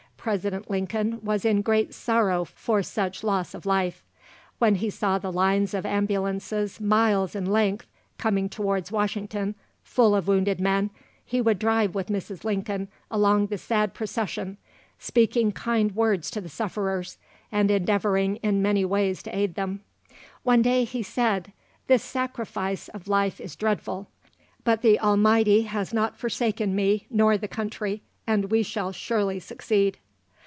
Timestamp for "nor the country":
27.09-28.03